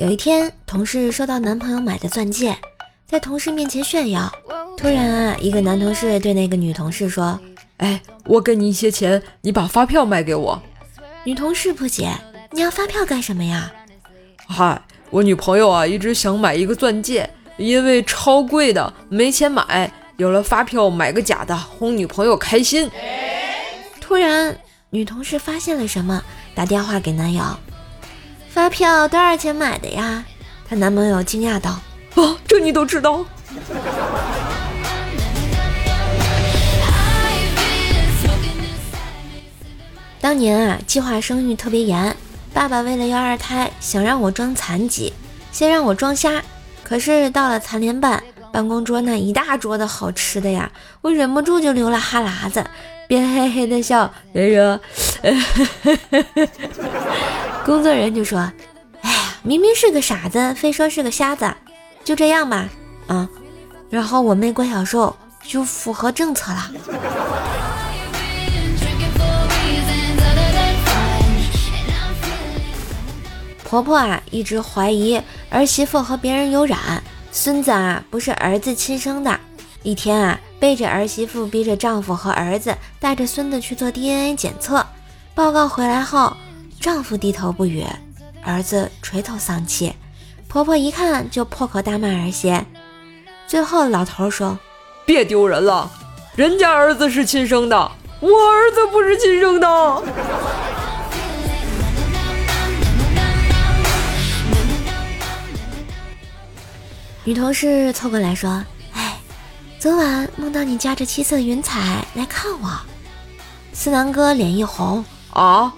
[0.00, 2.56] 有一天，同事收到男朋友买的钻戒，
[3.06, 4.32] 在同事面前炫耀。
[4.74, 7.38] 突然啊，一个男同事对那个女同事说
[7.76, 10.62] ：“哎，我给你一些钱，你把发票卖给我。”
[11.22, 12.10] 女同事不解
[12.52, 13.70] ：“你要发票干什么呀
[14.48, 17.28] ？”“嗨，我女朋友啊，一直想买一个钻戒，
[17.58, 22.90] 因为超贵的没钱买，有了发票买个假的，哄女朋友开心。”
[24.00, 24.56] 突然，
[24.88, 26.24] 女同事发现了什么，
[26.54, 27.69] 打电话给男友：“发
[28.70, 30.24] 票多少钱买的呀？”
[30.66, 31.80] 她男朋友惊讶道
[32.14, 33.26] ：“啊，这你都知道？”
[40.20, 42.14] 当年啊，计划生育特别严，
[42.52, 45.12] 爸爸为了要二胎，想让我装残疾，
[45.50, 46.42] 先让我装瞎。
[46.84, 50.70] 可是到了残联办，办公桌那一大桌的好吃的呀，
[51.02, 52.64] 我忍不住就流了哈喇子，
[53.06, 54.80] 边嘿嘿的笑，边说
[57.64, 58.40] ：“工作人员就说
[59.02, 61.52] ：‘哎呀，明明是个傻子，非说是个瞎子，
[62.04, 62.68] 就这样吧。’
[63.06, 63.28] 啊，
[63.88, 66.70] 然后我妹郭小兽就符合政策了。”
[73.64, 77.00] 婆婆啊，一直怀疑儿媳妇和别人有染，
[77.32, 79.38] 孙子啊不是儿子亲生的。
[79.82, 84.84] 一天啊，背着儿媳妇，逼着丈夫和儿子带着孙子去做 DNA 检测。
[85.34, 86.36] 报告回来后，
[86.80, 87.86] 丈夫低头不语，
[88.44, 89.94] 儿子垂头丧气。
[90.48, 92.54] 婆婆一看就破口大骂儿媳。
[93.46, 94.58] 最后老头说
[95.06, 95.90] ：“别丢人了，
[96.34, 100.02] 人家儿子是亲生的，我儿子不是亲生的。”
[107.24, 109.18] 女同事凑过来说：“哎，
[109.78, 112.80] 昨晚梦到你驾着七色云彩来看我。”
[113.72, 115.72] 思南哥脸一红：“啊！”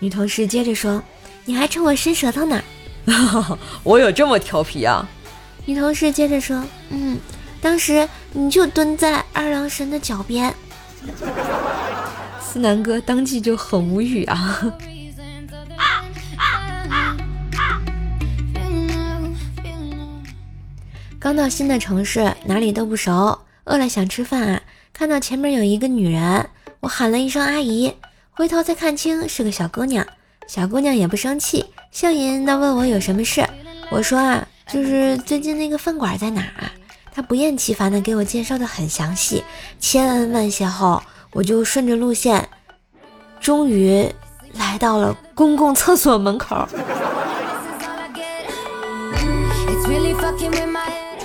[0.00, 1.02] 女同事接着说
[1.44, 2.62] ：“你还冲我伸舌头呢。
[3.84, 5.06] ”我有这么调皮啊？
[5.66, 7.18] 女同事接着说：“嗯，
[7.60, 10.54] 当时你就蹲在二郎神的脚边。”
[12.40, 14.64] 思南哥当即就很无语啊。
[21.28, 24.62] 刚到新的城市，哪里都不熟，饿了想吃饭啊。
[24.94, 26.48] 看到前面有一个女人，
[26.80, 27.92] 我喊了一声阿姨，
[28.30, 30.06] 回头才看清是个小姑娘。
[30.46, 33.46] 小姑娘也不生气，笑吟吟的问我有什么事。
[33.90, 36.70] 我说啊，就是最近那个饭馆在哪儿？
[37.12, 39.44] 她不厌其烦的给我介绍的很详细，
[39.78, 41.02] 千恩万谢后，
[41.32, 42.48] 我就顺着路线，
[43.38, 44.10] 终于
[44.54, 46.66] 来到了公共厕所门口。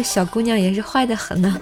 [0.00, 1.60] 这小姑娘也是坏的很呢。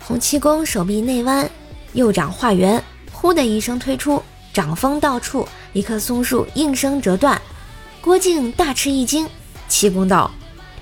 [0.00, 1.48] 洪七公手臂内弯，
[1.92, 2.82] 右掌化圆，
[3.12, 4.20] 呼的一声推出，
[4.52, 7.40] 掌风到处，一棵松树应声折断。
[8.00, 9.28] 郭靖大吃一惊，
[9.68, 10.28] 七公道：“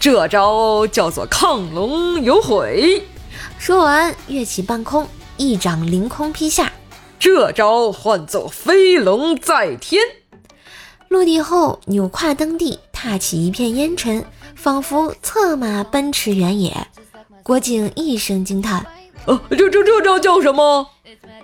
[0.00, 3.04] 这招叫做亢龙有悔。”
[3.60, 5.06] 说完跃起半空，
[5.36, 6.72] 一掌凌空劈下，
[7.18, 10.02] 这招唤作飞龙在天。
[11.08, 12.78] 落地后扭胯蹬地。
[13.02, 14.24] 踏起一片烟尘，
[14.54, 16.86] 仿佛策马奔驰原野。
[17.42, 18.86] 郭靖一声惊叹
[19.26, 20.86] ：“哦，这这这招叫什么？”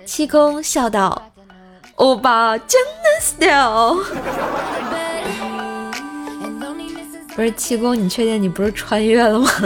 [0.07, 1.33] 七公笑道
[1.99, 3.97] ：“欧巴江南 style。
[7.35, 9.51] ”不是七公，你确定你不是穿越了吗？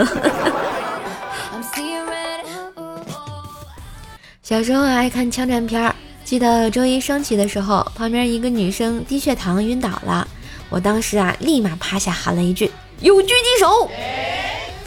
[4.41, 5.93] 小时候爱看枪战片，
[6.25, 10.27] 记得周一升旗的时候，旁边一个女生低血糖晕倒了。
[10.73, 13.87] 我当时啊，立马趴下喊了一句：“有狙击手！”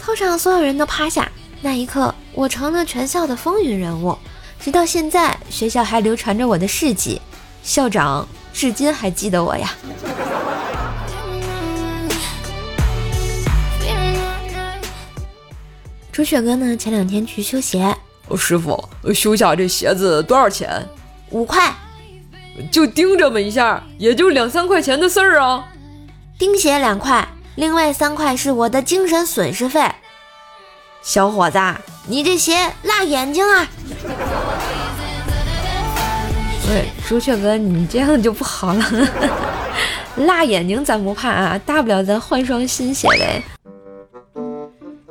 [0.03, 1.31] 操场所有人都趴下，
[1.61, 4.17] 那一刻我成了全校的风云人物。
[4.59, 7.21] 直到现在，学校还流传着我的事迹，
[7.63, 9.73] 校长至今还记得我呀。
[16.11, 16.75] 朱雪哥呢？
[16.75, 17.95] 前两天去修鞋。
[18.35, 20.85] 师傅，修下这鞋子多少钱？
[21.29, 21.73] 五块。
[22.69, 25.63] 就钉这么一下，也就两三块钱的事儿啊。
[26.39, 29.89] 钉鞋两块，另外三块是我的精神损失费。
[31.01, 31.59] 小伙子，
[32.05, 33.67] 你这鞋辣眼睛啊！
[36.69, 38.85] 喂，朱雀哥，你这样就不好了。
[40.27, 43.41] 辣眼睛咱不怕啊，大不了咱换双新鞋呗。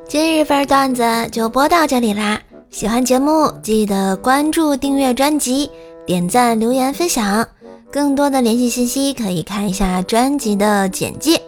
[0.08, 2.40] 今日份段子就播到这里啦，
[2.70, 5.68] 喜欢节目记得关注、订阅专辑、
[6.06, 7.48] 点赞、留言、分享。
[7.92, 11.40] 更多的联系信息可以看一下专辑的简介。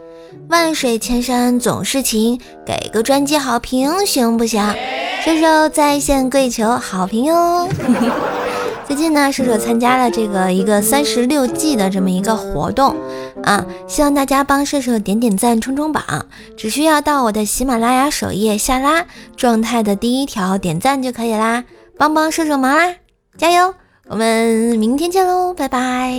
[0.49, 4.63] 万水千山总是情，给个专辑好评行不行？
[5.23, 7.69] 射手在线跪求好评哟！
[8.87, 12.97] 最近呢，射手参加了这个一个三十六计的这么一个活动
[13.43, 16.03] 啊，希望大家帮射手点点赞、冲冲榜，
[16.57, 19.05] 只需要到我的喜马拉雅首页下拉
[19.37, 21.65] 状态的第一条点赞就可以啦，
[21.99, 22.95] 帮帮射手忙啦，
[23.37, 23.75] 加油！
[24.09, 26.15] 我们明天见喽，拜拜。